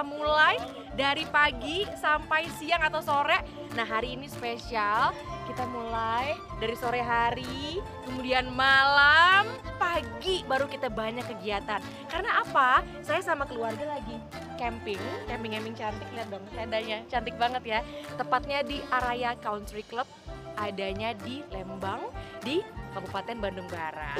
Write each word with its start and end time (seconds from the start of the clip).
Kita 0.00 0.16
mulai 0.16 0.56
dari 0.96 1.28
pagi 1.28 1.84
sampai 1.92 2.48
siang 2.56 2.80
atau 2.88 3.04
sore. 3.04 3.36
Nah 3.76 3.84
hari 3.84 4.16
ini 4.16 4.32
spesial, 4.32 5.12
kita 5.44 5.68
mulai 5.68 6.32
dari 6.56 6.72
sore 6.72 7.04
hari, 7.04 7.76
kemudian 8.08 8.48
malam, 8.48 9.44
pagi 9.76 10.40
baru 10.48 10.72
kita 10.72 10.88
banyak 10.88 11.20
kegiatan. 11.28 11.84
Karena 12.08 12.40
apa? 12.40 12.80
Saya 13.04 13.20
sama 13.20 13.44
keluarga 13.44 13.92
lagi 13.92 14.16
camping, 14.56 14.96
camping-camping 15.28 15.76
cantik 15.76 16.08
lihat 16.16 16.32
dong 16.32 16.48
tendanya, 16.48 17.04
cantik 17.12 17.36
banget 17.36 17.60
ya. 17.68 17.80
Tepatnya 18.16 18.64
di 18.64 18.80
Araya 18.88 19.36
Country 19.36 19.84
Club, 19.84 20.08
adanya 20.56 21.12
di 21.12 21.44
Lembang 21.52 22.08
di 22.40 22.64
Kabupaten 22.96 23.36
Bandung 23.36 23.68
Barat. 23.68 24.16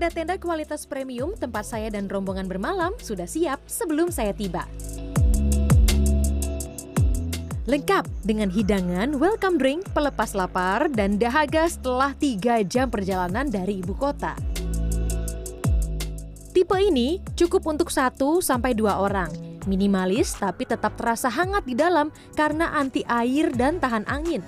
Tenda-tenda 0.00 0.40
kualitas 0.40 0.88
premium 0.88 1.36
tempat 1.36 1.60
saya 1.76 1.92
dan 1.92 2.08
rombongan 2.08 2.48
bermalam 2.48 2.96
sudah 3.04 3.28
siap 3.28 3.60
sebelum 3.68 4.08
saya 4.08 4.32
tiba. 4.32 4.64
Lengkap 7.68 8.08
dengan 8.24 8.48
hidangan, 8.48 9.20
welcome 9.20 9.60
drink, 9.60 9.84
pelepas 9.92 10.32
lapar, 10.32 10.88
dan 10.88 11.20
dahaga 11.20 11.68
setelah 11.68 12.16
3 12.16 12.64
jam 12.64 12.88
perjalanan 12.88 13.44
dari 13.52 13.84
ibu 13.84 13.92
kota. 13.92 14.40
Tipe 16.56 16.80
ini 16.80 17.20
cukup 17.36 17.68
untuk 17.68 17.92
1 17.92 18.40
sampai 18.40 18.72
2 18.72 19.04
orang. 19.04 19.28
Minimalis 19.68 20.32
tapi 20.32 20.64
tetap 20.64 20.96
terasa 20.96 21.28
hangat 21.28 21.68
di 21.68 21.76
dalam 21.76 22.08
karena 22.32 22.72
anti 22.72 23.04
air 23.04 23.52
dan 23.52 23.76
tahan 23.76 24.08
angin. 24.08 24.40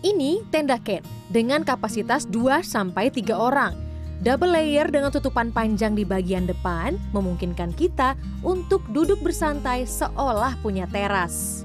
Ini 0.00 0.48
tenda 0.48 0.80
Ken 0.80 1.19
dengan 1.30 1.62
kapasitas 1.62 2.26
2 2.26 2.60
sampai 2.66 3.08
3 3.08 3.32
orang. 3.32 3.72
Double 4.20 4.52
layer 4.52 4.84
dengan 4.92 5.08
tutupan 5.08 5.48
panjang 5.48 5.96
di 5.96 6.04
bagian 6.04 6.44
depan 6.44 7.00
memungkinkan 7.16 7.72
kita 7.72 8.12
untuk 8.44 8.84
duduk 8.92 9.16
bersantai 9.24 9.88
seolah 9.88 10.60
punya 10.60 10.84
teras. 10.92 11.64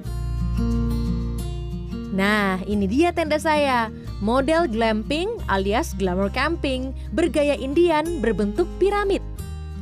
Nah, 2.15 2.63
ini 2.63 2.87
dia 2.87 3.11
tenda 3.11 3.35
saya. 3.35 3.91
Model 4.23 4.71
glamping 4.71 5.27
alias 5.51 5.91
glamour 5.99 6.31
camping 6.31 6.95
bergaya 7.11 7.59
Indian 7.59 8.23
berbentuk 8.23 8.71
piramid. 8.79 9.19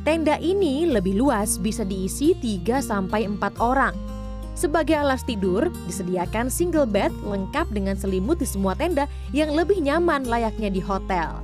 Tenda 0.02 0.36
ini 0.42 0.90
lebih 0.90 1.14
luas 1.14 1.62
bisa 1.62 1.86
diisi 1.86 2.34
3 2.34 2.82
sampai 2.82 3.30
4 3.30 3.38
orang. 3.62 4.13
Sebagai 4.54 4.94
alas 4.94 5.26
tidur, 5.26 5.66
disediakan 5.90 6.46
single 6.46 6.86
bed 6.86 7.10
lengkap 7.26 7.74
dengan 7.74 7.98
selimut 7.98 8.38
di 8.38 8.46
semua 8.46 8.78
tenda 8.78 9.10
yang 9.34 9.50
lebih 9.50 9.82
nyaman 9.82 10.30
layaknya 10.30 10.70
di 10.70 10.78
hotel. 10.78 11.42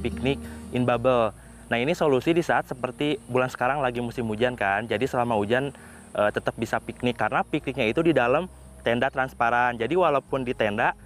Piknik 0.00 0.40
in 0.72 0.88
bubble. 0.88 1.36
Nah 1.68 1.76
ini 1.76 1.92
solusi 1.92 2.32
di 2.32 2.40
saat 2.40 2.64
seperti 2.64 3.20
bulan 3.28 3.52
sekarang 3.52 3.84
lagi 3.84 4.00
musim 4.00 4.24
hujan 4.32 4.56
kan. 4.56 4.88
Jadi 4.88 5.04
selama 5.04 5.36
hujan 5.36 5.68
e, 6.16 6.22
tetap 6.32 6.56
bisa 6.56 6.80
piknik 6.80 7.20
karena 7.20 7.44
pikniknya 7.44 7.92
itu 7.92 8.00
di 8.00 8.16
dalam 8.16 8.48
tenda 8.80 9.12
transparan. 9.12 9.76
Jadi 9.76 9.92
walaupun 9.92 10.40
di 10.40 10.56
tenda, 10.56 10.96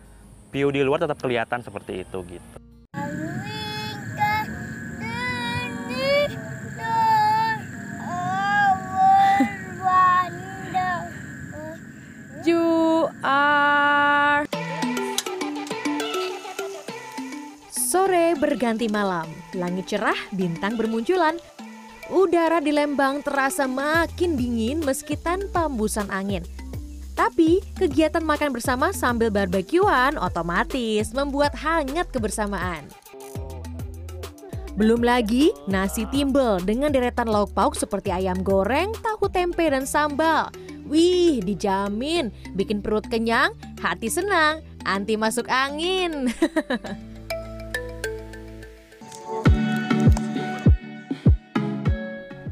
view 0.54 0.70
di 0.70 0.86
luar 0.86 1.02
tetap 1.02 1.18
kelihatan 1.18 1.66
seperti 1.66 2.06
itu 2.06 2.18
gitu. 2.30 2.59
Sore 18.00 18.33
berganti 18.33 18.88
malam, 18.88 19.28
langit 19.53 19.93
cerah, 19.93 20.16
bintang 20.33 20.72
bermunculan. 20.81 21.37
Udara 22.09 22.56
di 22.56 22.72
Lembang 22.72 23.21
terasa 23.21 23.69
makin 23.69 24.41
dingin 24.41 24.81
meski 24.81 25.21
tanpa 25.21 25.69
embusan 25.69 26.09
angin. 26.09 26.41
Tapi 27.12 27.61
kegiatan 27.77 28.25
makan 28.25 28.56
bersama 28.56 28.97
sambil 28.97 29.28
barbekyuan 29.28 30.16
otomatis 30.16 31.12
membuat 31.12 31.53
hangat 31.61 32.09
kebersamaan. 32.09 32.88
Belum 34.81 35.05
lagi 35.05 35.53
nasi 35.69 36.09
timbel 36.09 36.56
dengan 36.65 36.88
deretan 36.97 37.28
lauk 37.28 37.53
pauk 37.53 37.77
seperti 37.77 38.17
ayam 38.17 38.41
goreng, 38.41 38.97
tahu 39.05 39.28
tempe, 39.28 39.69
dan 39.69 39.84
sambal. 39.84 40.49
Wih, 40.88 41.44
dijamin 41.44 42.32
bikin 42.56 42.81
perut 42.81 43.05
kenyang, 43.12 43.53
hati 43.84 44.09
senang, 44.09 44.65
anti 44.88 45.21
masuk 45.21 45.53
angin. 45.53 46.32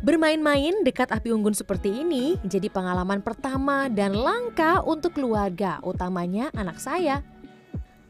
Bermain-main 0.08 0.72
dekat 0.88 1.12
api 1.12 1.36
unggun 1.36 1.52
seperti 1.52 2.00
ini 2.00 2.40
jadi 2.40 2.72
pengalaman 2.72 3.20
pertama 3.20 3.92
dan 3.92 4.16
langka 4.16 4.80
untuk 4.80 5.20
keluarga, 5.20 5.84
utamanya 5.84 6.48
anak 6.56 6.80
saya. 6.80 7.20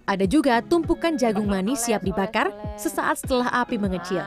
Ada 0.07 0.23
juga 0.31 0.63
tumpukan 0.63 1.19
jagung 1.19 1.51
manis 1.51 1.83
siap 1.83 2.07
dibakar 2.07 2.55
sesaat 2.79 3.19
setelah 3.19 3.51
api 3.51 3.83
mengecil. 3.83 4.23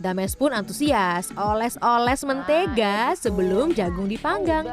Dames 0.00 0.32
pun 0.32 0.48
antusias, 0.56 1.28
oles-oles 1.36 2.24
mentega 2.24 3.12
sebelum 3.12 3.76
jagung 3.76 4.08
dipanggang. 4.08 4.64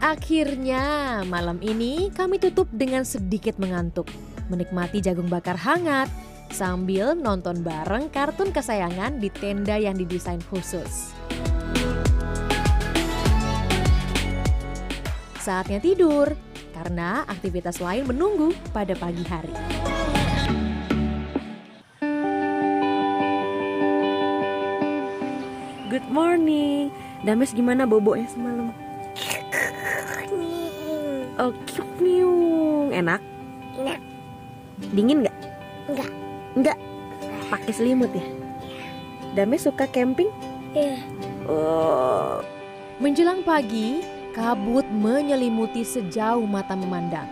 Akhirnya, 0.00 1.20
malam 1.28 1.60
ini 1.60 2.08
kami 2.08 2.40
tutup 2.40 2.72
dengan 2.72 3.04
sedikit 3.04 3.60
mengantuk, 3.60 4.08
menikmati 4.52 5.00
jagung 5.00 5.32
bakar 5.32 5.56
hangat 5.56 6.12
sambil 6.52 7.16
nonton 7.16 7.64
bareng 7.64 8.12
kartun 8.12 8.52
kesayangan 8.52 9.16
di 9.16 9.32
tenda 9.32 9.80
yang 9.80 9.96
didesain 9.96 10.44
khusus. 10.52 11.16
Saatnya 15.40 15.80
tidur, 15.80 16.30
karena 16.76 17.24
aktivitas 17.26 17.80
lain 17.80 18.06
menunggu 18.06 18.54
pada 18.70 18.92
pagi 18.94 19.24
hari. 19.26 19.56
Good 25.90 26.06
morning. 26.08 26.94
Dames 27.26 27.50
gimana 27.52 27.84
bobonya 27.84 28.28
semalam? 28.30 28.72
Oh, 31.36 31.52
nyung. 32.00 32.94
Enak? 32.94 33.20
Enak. 33.76 34.11
Dingin 34.90 35.22
nggak? 35.22 35.36
Enggak. 35.86 36.10
Enggak. 36.58 36.78
Pakai 37.46 37.72
selimut 37.72 38.10
ya? 38.10 38.26
Dames 39.38 39.62
suka 39.62 39.86
camping? 39.86 40.28
Iya. 40.74 40.98
Oh. 41.46 42.42
Menjelang 42.98 43.46
pagi, 43.46 44.02
kabut 44.32 44.84
menyelimuti 44.90 45.86
sejauh 45.86 46.44
mata 46.48 46.74
memandang. 46.74 47.28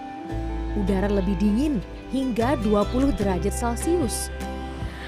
Udara 0.78 1.10
lebih 1.10 1.34
dingin 1.40 1.82
hingga 2.14 2.54
20 2.62 3.16
derajat 3.18 3.54
Celcius. 3.54 4.30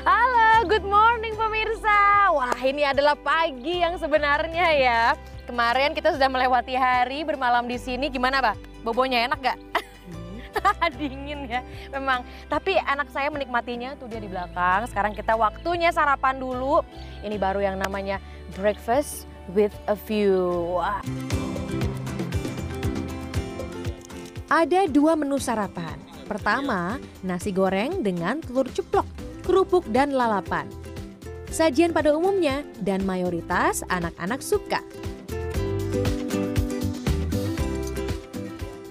Halo, 0.03 0.67
good 0.67 0.87
morning 0.87 1.39
pemirsa. 1.39 2.31
Wah, 2.35 2.59
ini 2.63 2.83
adalah 2.83 3.15
pagi 3.15 3.83
yang 3.83 3.95
sebenarnya 3.99 4.67
ya. 4.75 5.03
Kemarin 5.47 5.95
kita 5.95 6.15
sudah 6.15 6.31
melewati 6.31 6.75
hari 6.75 7.23
bermalam 7.23 7.67
di 7.67 7.79
sini. 7.79 8.11
Gimana, 8.11 8.43
Pak? 8.43 8.85
Bobonya 8.87 9.27
enak 9.31 9.39
gak? 9.43 9.72
Dingin 10.99 11.49
ya, 11.49 11.61
memang. 11.93 12.27
Tapi 12.49 12.77
anak 12.79 13.09
saya 13.11 13.29
menikmatinya 13.33 13.97
tuh 13.97 14.09
dia 14.09 14.21
di 14.21 14.29
belakang. 14.29 14.87
Sekarang 14.91 15.13
kita 15.17 15.35
waktunya 15.35 15.91
sarapan 15.91 16.39
dulu. 16.39 16.85
Ini 17.23 17.37
baru 17.39 17.63
yang 17.63 17.77
namanya 17.79 18.19
breakfast 18.59 19.31
with 19.53 19.75
a 19.89 19.97
view. 19.97 20.79
Ada 24.53 24.85
dua 24.85 25.17
menu 25.17 25.41
sarapan. 25.41 25.97
Pertama, 26.29 27.01
nasi 27.25 27.51
goreng 27.53 28.05
dengan 28.05 28.41
telur 28.45 28.69
ceplok, 28.69 29.09
kerupuk 29.45 29.85
dan 29.89 30.13
lalapan. 30.13 30.69
Sajian 31.53 31.93
pada 31.93 32.17
umumnya 32.17 32.65
dan 32.81 33.05
mayoritas 33.05 33.85
anak-anak 33.93 34.41
suka. 34.41 34.81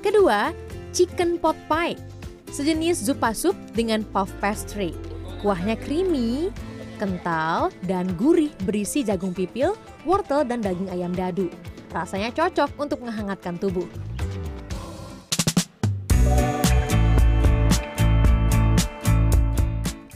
Kedua, 0.02 0.54
chicken 0.92 1.40
pot 1.40 1.56
pie. 1.72 1.96
Sejenis 2.52 3.08
zupa 3.08 3.32
sup 3.32 3.56
dengan 3.72 4.04
puff 4.12 4.28
pastry. 4.44 4.92
Kuahnya 5.40 5.80
creamy, 5.80 6.52
kental, 7.00 7.72
dan 7.88 8.12
gurih 8.20 8.52
berisi 8.68 9.02
jagung 9.02 9.32
pipil, 9.32 9.74
wortel, 10.04 10.44
dan 10.44 10.60
daging 10.60 10.92
ayam 10.92 11.16
dadu. 11.16 11.48
Rasanya 11.96 12.30
cocok 12.36 12.76
untuk 12.78 13.02
menghangatkan 13.02 13.56
tubuh. 13.58 13.88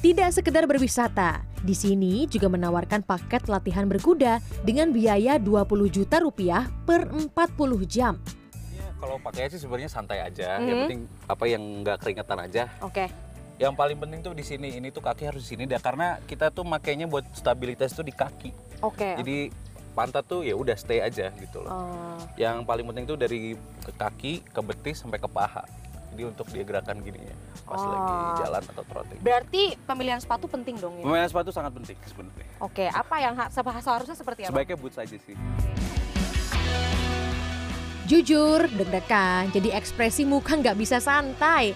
Tidak 0.06 0.30
sekedar 0.30 0.70
berwisata, 0.70 1.42
di 1.66 1.74
sini 1.74 2.30
juga 2.30 2.46
menawarkan 2.46 3.02
paket 3.02 3.50
latihan 3.50 3.90
berkuda 3.90 4.38
dengan 4.62 4.94
biaya 4.94 5.42
20 5.42 5.66
juta 5.90 6.22
rupiah 6.22 6.70
per 6.86 7.10
40 7.10 7.34
jam. 7.90 8.22
Kalau 9.06 9.22
pakai 9.22 9.46
sih 9.48 9.62
sebenarnya 9.62 9.86
santai 9.88 10.20
aja. 10.20 10.58
Yang 10.58 10.66
Mhm. 10.66 10.82
penting 10.82 11.02
apa 11.30 11.44
yang 11.46 11.62
nggak 11.86 11.98
keringetan 12.02 12.40
aja. 12.42 12.64
Oke. 12.82 13.06
Yang 13.56 13.74
paling 13.78 13.98
penting 14.02 14.20
tuh 14.20 14.34
di 14.34 14.42
sini. 14.42 14.74
Ini 14.74 14.90
tuh 14.90 15.00
kaki 15.00 15.30
harus 15.30 15.46
di 15.46 15.56
sini 15.56 15.64
dah 15.64 15.78
karena 15.78 16.18
kita 16.26 16.50
tuh 16.50 16.66
makainya 16.66 17.06
buat 17.06 17.24
stabilitas 17.32 17.94
tuh 17.94 18.02
di 18.02 18.12
kaki. 18.12 18.50
Oke. 18.82 19.14
Jadi 19.16 19.54
pantat 19.94 20.26
tuh 20.26 20.42
ya 20.42 20.58
udah 20.58 20.74
stay 20.76 21.00
aja 21.00 21.30
gitu 21.32 21.62
loh. 21.62 21.72
Oh. 21.72 22.18
Yang 22.36 22.66
paling 22.66 22.84
penting 22.84 23.06
tuh 23.06 23.16
dari 23.16 23.54
ke 23.80 23.92
kaki, 23.94 24.44
ke 24.44 24.60
betis 24.60 25.00
sampai 25.00 25.22
ke 25.22 25.30
paha. 25.30 25.64
Jadi 26.12 26.24
untuk 26.26 26.48
dia 26.48 26.64
gerakan 26.64 27.04
gini 27.04 27.20
ya, 27.22 27.36
pas 27.62 27.76
Oh. 27.76 27.86
lagi 27.86 28.16
jalan 28.40 28.64
atau 28.66 28.84
trotting. 28.88 29.20
Berarti 29.20 29.76
pemilihan 29.84 30.16
sepatu 30.18 30.48
penting 30.48 30.80
dong 30.80 30.96
ya? 30.96 31.04
Pemain 31.04 31.28
sepatu 31.28 31.52
sangat 31.52 31.76
penting 31.76 31.96
sebenarnya. 32.02 32.48
Oke, 32.58 32.88
apa 32.88 33.16
yang 33.20 33.36
ha- 33.36 33.52
seharusnya 33.52 34.16
seperti 34.16 34.42
apa? 34.42 34.50
Sebaiknya 34.50 34.80
boots 34.80 34.96
aja 34.96 35.12
sih. 35.14 35.36
Jujur, 38.06 38.70
deg-degan, 38.78 39.50
jadi 39.50 39.74
ekspresi 39.82 40.30
muka 40.30 40.54
nggak 40.54 40.78
bisa 40.78 41.02
santai. 41.02 41.74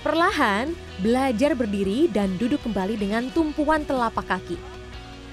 Perlahan, 0.00 0.72
belajar 1.04 1.52
berdiri 1.52 2.08
dan 2.08 2.32
duduk 2.40 2.64
kembali 2.64 2.96
dengan 2.96 3.28
tumpuan 3.36 3.84
telapak 3.84 4.24
kaki. 4.24 4.56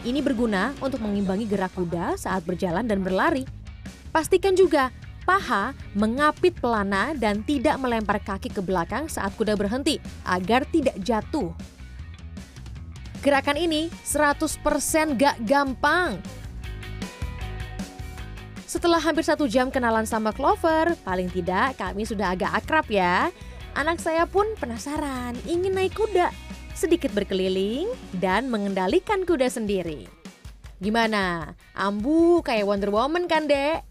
Ini 0.04 0.20
berguna 0.20 0.76
untuk 0.84 1.00
mengimbangi 1.00 1.48
gerak 1.48 1.72
kuda 1.80 2.20
saat 2.20 2.44
berjalan 2.44 2.84
dan 2.84 3.00
berlari. 3.00 3.48
Pastikan 4.12 4.52
juga 4.52 4.92
paha 5.24 5.72
mengapit 5.96 6.60
pelana 6.60 7.16
dan 7.16 7.48
tidak 7.48 7.80
melempar 7.80 8.20
kaki 8.20 8.52
ke 8.52 8.60
belakang 8.60 9.08
saat 9.08 9.32
kuda 9.40 9.56
berhenti 9.56 9.96
agar 10.28 10.68
tidak 10.68 11.00
jatuh. 11.08 11.56
Gerakan 13.24 13.56
ini 13.56 13.88
100% 14.04 14.60
gak 15.16 15.40
gampang. 15.48 16.20
Setelah 18.68 19.00
hampir 19.00 19.24
satu 19.24 19.48
jam 19.48 19.72
kenalan 19.72 20.04
sama 20.04 20.36
Clover, 20.36 20.92
paling 21.08 21.32
tidak 21.32 21.80
kami 21.80 22.04
sudah 22.04 22.36
agak 22.36 22.52
akrab 22.52 22.84
ya. 22.92 23.32
Anak 23.80 24.04
saya 24.04 24.28
pun 24.28 24.44
penasaran, 24.60 25.40
ingin 25.48 25.72
naik 25.72 25.96
kuda. 25.96 26.36
Sedikit 26.76 27.16
berkeliling 27.16 27.88
dan 28.20 28.52
mengendalikan 28.52 29.24
kuda 29.24 29.48
sendiri. 29.48 30.12
Gimana? 30.84 31.56
Ambu 31.80 32.44
kayak 32.44 32.68
Wonder 32.68 32.92
Woman 32.92 33.32
kan, 33.32 33.48
Dek? 33.48 33.88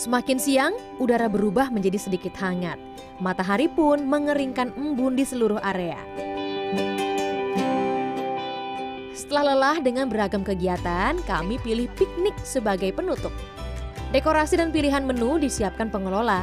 Semakin 0.00 0.40
siang, 0.40 0.72
udara 0.96 1.28
berubah 1.28 1.68
menjadi 1.68 2.00
sedikit 2.00 2.32
hangat. 2.40 2.80
Matahari 3.20 3.68
pun 3.68 4.08
mengeringkan 4.08 4.72
embun 4.80 5.12
di 5.12 5.28
seluruh 5.28 5.60
area. 5.60 6.00
Setelah 9.30 9.54
lelah 9.54 9.78
dengan 9.78 10.10
beragam 10.10 10.42
kegiatan, 10.42 11.14
kami 11.22 11.62
pilih 11.62 11.86
piknik 11.94 12.34
sebagai 12.42 12.90
penutup. 12.90 13.30
Dekorasi 14.10 14.58
dan 14.58 14.74
pilihan 14.74 15.06
menu 15.06 15.38
disiapkan 15.38 15.86
pengelola. 15.86 16.42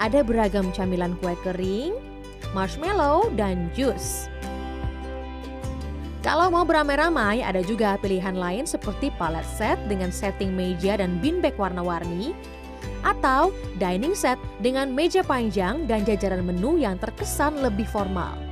Ada 0.00 0.24
beragam 0.24 0.72
camilan 0.72 1.12
kue 1.20 1.36
kering, 1.44 1.92
marshmallow, 2.56 3.28
dan 3.36 3.68
jus. 3.76 4.32
Kalau 6.24 6.48
mau 6.48 6.64
beramai-ramai, 6.64 7.44
ada 7.44 7.60
juga 7.60 8.00
pilihan 8.00 8.32
lain 8.32 8.64
seperti 8.64 9.12
palet 9.20 9.44
set 9.52 9.76
dengan 9.84 10.08
setting 10.08 10.56
meja 10.56 10.96
dan 10.96 11.20
beanbag 11.20 11.52
warna-warni, 11.60 12.32
atau 13.04 13.52
dining 13.76 14.16
set 14.16 14.40
dengan 14.64 14.88
meja 14.88 15.20
panjang 15.20 15.84
dan 15.84 16.00
jajaran 16.08 16.48
menu 16.48 16.80
yang 16.80 16.96
terkesan 16.96 17.60
lebih 17.60 17.84
formal. 17.84 18.45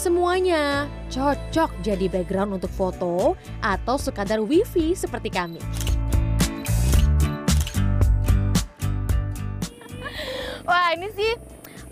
Semuanya 0.00 0.88
cocok 1.12 1.84
jadi 1.84 2.08
background 2.08 2.56
untuk 2.56 2.72
foto 2.72 3.36
atau 3.60 4.00
sekadar 4.00 4.40
wifi 4.40 4.96
seperti 4.96 5.28
kami. 5.28 5.60
Wah 10.64 10.96
ini 10.96 11.12
sih 11.12 11.36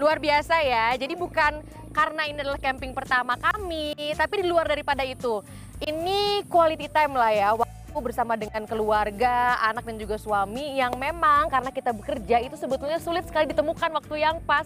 luar 0.00 0.24
biasa 0.24 0.56
ya. 0.64 0.96
Jadi 0.96 1.20
bukan 1.20 1.60
karena 1.92 2.24
ini 2.24 2.40
adalah 2.40 2.56
camping 2.56 2.96
pertama 2.96 3.36
kami, 3.36 3.92
tapi 4.16 4.40
di 4.40 4.48
luar 4.48 4.64
daripada 4.72 5.04
itu, 5.04 5.44
ini 5.84 6.40
quality 6.48 6.88
time 6.88 7.12
lah 7.12 7.28
ya. 7.28 7.52
Waktu 7.60 7.92
bersama 7.92 8.40
dengan 8.40 8.64
keluarga, 8.64 9.60
anak 9.68 9.84
dan 9.84 10.00
juga 10.00 10.16
suami 10.16 10.80
yang 10.80 10.96
memang 10.96 11.52
karena 11.52 11.68
kita 11.68 11.92
bekerja 11.92 12.40
itu 12.40 12.56
sebetulnya 12.56 12.96
sulit 13.04 13.28
sekali 13.28 13.52
ditemukan 13.52 13.92
waktu 14.00 14.24
yang 14.24 14.40
pas 14.48 14.64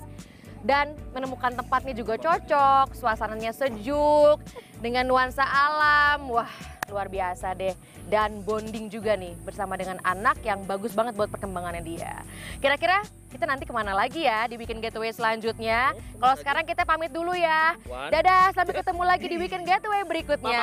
dan 0.62 0.94
menemukan 1.10 1.52
tempatnya 1.54 1.94
juga 1.94 2.14
cocok, 2.18 2.94
suasananya 2.94 3.50
sejuk 3.50 4.38
dengan 4.78 5.06
nuansa 5.06 5.42
alam. 5.42 6.30
Wah, 6.30 6.50
luar 6.90 7.10
biasa 7.10 7.54
deh. 7.58 7.74
Dan 8.06 8.42
bonding 8.42 8.90
juga 8.90 9.14
nih 9.14 9.34
bersama 9.46 9.78
dengan 9.78 9.98
anak 10.02 10.42
yang 10.42 10.62
bagus 10.66 10.92
banget 10.92 11.14
buat 11.14 11.30
perkembangannya 11.30 11.82
dia. 11.86 12.22
Kira-kira 12.58 13.02
kita 13.30 13.46
nanti 13.46 13.64
ke 13.64 13.72
mana 13.72 13.94
lagi 13.94 14.26
ya 14.26 14.44
di 14.50 14.58
Weekend 14.58 14.82
Getaway 14.82 15.14
selanjutnya? 15.14 15.94
Kalau 16.18 16.34
sekarang 16.36 16.64
kita 16.66 16.82
pamit 16.82 17.14
dulu 17.14 17.32
ya. 17.32 17.78
Dadah, 18.10 18.50
sampai 18.52 18.74
ketemu 18.74 19.02
lagi 19.06 19.26
di 19.30 19.36
Weekend 19.38 19.64
Getaway 19.64 20.02
berikutnya. 20.04 20.62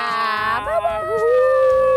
Bye-bye. 0.67 1.88